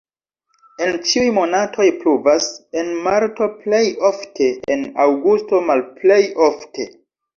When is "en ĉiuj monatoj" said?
0.83-1.85